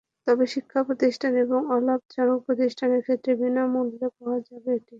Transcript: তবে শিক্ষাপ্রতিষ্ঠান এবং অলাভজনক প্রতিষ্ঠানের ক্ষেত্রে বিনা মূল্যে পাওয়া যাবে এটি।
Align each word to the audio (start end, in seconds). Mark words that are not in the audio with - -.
তবে 0.27 0.45
শিক্ষাপ্রতিষ্ঠান 0.53 1.33
এবং 1.43 1.59
অলাভজনক 1.75 2.39
প্রতিষ্ঠানের 2.47 3.01
ক্ষেত্রে 3.05 3.31
বিনা 3.41 3.63
মূল্যে 3.73 4.07
পাওয়া 4.15 4.37
যাবে 4.47 4.69
এটি। 4.71 4.89